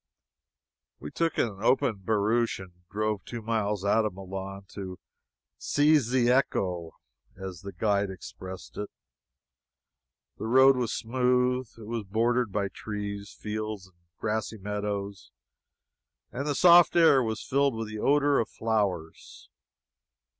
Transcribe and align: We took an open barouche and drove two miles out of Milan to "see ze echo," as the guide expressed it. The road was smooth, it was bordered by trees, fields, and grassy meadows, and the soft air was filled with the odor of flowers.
We 0.97 1.11
took 1.11 1.37
an 1.37 1.59
open 1.61 1.97
barouche 2.03 2.59
and 2.59 2.71
drove 2.89 3.23
two 3.23 3.43
miles 3.43 3.85
out 3.85 4.03
of 4.03 4.15
Milan 4.15 4.63
to 4.69 4.97
"see 5.59 5.95
ze 5.99 6.27
echo," 6.31 6.93
as 7.37 7.61
the 7.61 7.71
guide 7.71 8.09
expressed 8.09 8.79
it. 8.79 8.89
The 10.39 10.47
road 10.47 10.75
was 10.75 10.91
smooth, 10.91 11.69
it 11.77 11.85
was 11.85 12.03
bordered 12.05 12.51
by 12.51 12.69
trees, 12.69 13.31
fields, 13.39 13.85
and 13.85 13.97
grassy 14.17 14.57
meadows, 14.57 15.29
and 16.31 16.47
the 16.47 16.55
soft 16.55 16.95
air 16.95 17.21
was 17.21 17.43
filled 17.45 17.75
with 17.75 17.87
the 17.87 17.99
odor 17.99 18.39
of 18.39 18.49
flowers. 18.49 19.49